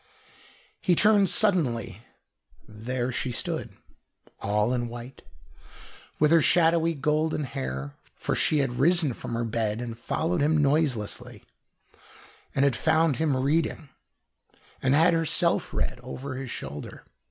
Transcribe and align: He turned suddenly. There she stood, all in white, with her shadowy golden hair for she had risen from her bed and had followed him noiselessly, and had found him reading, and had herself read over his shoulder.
He 0.81 0.95
turned 0.95 1.29
suddenly. 1.29 2.01
There 2.67 3.11
she 3.11 3.31
stood, 3.31 3.77
all 4.39 4.73
in 4.73 4.87
white, 4.87 5.21
with 6.17 6.31
her 6.31 6.41
shadowy 6.41 6.95
golden 6.95 7.43
hair 7.43 7.93
for 8.15 8.33
she 8.33 8.57
had 8.65 8.79
risen 8.79 9.13
from 9.13 9.35
her 9.35 9.43
bed 9.43 9.77
and 9.79 9.89
had 9.89 9.99
followed 9.99 10.41
him 10.41 10.57
noiselessly, 10.57 11.43
and 12.55 12.65
had 12.65 12.75
found 12.75 13.17
him 13.17 13.37
reading, 13.37 13.89
and 14.81 14.95
had 14.95 15.13
herself 15.13 15.71
read 15.71 15.99
over 16.01 16.33
his 16.33 16.49
shoulder. 16.49 17.05